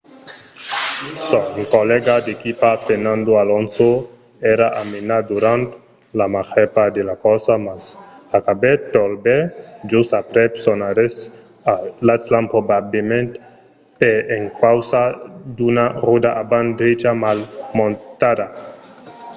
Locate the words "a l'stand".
11.71-12.47